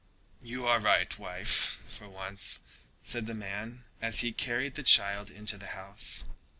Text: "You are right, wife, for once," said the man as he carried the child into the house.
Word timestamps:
"You 0.41 0.65
are 0.65 0.79
right, 0.79 1.15
wife, 1.19 1.79
for 1.85 2.09
once," 2.09 2.61
said 3.03 3.27
the 3.27 3.35
man 3.35 3.83
as 4.01 4.21
he 4.21 4.31
carried 4.31 4.73
the 4.73 4.81
child 4.81 5.29
into 5.29 5.59
the 5.59 5.67
house. 5.77 6.23